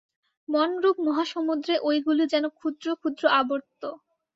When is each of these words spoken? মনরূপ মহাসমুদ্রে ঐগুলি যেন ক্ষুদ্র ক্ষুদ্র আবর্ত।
মনরূপ 0.49 0.97
মহাসমুদ্রে 1.07 1.75
ঐগুলি 1.87 2.23
যেন 2.33 2.45
ক্ষুদ্র 2.57 2.87
ক্ষুদ্র 2.99 3.23
আবর্ত। 3.39 3.81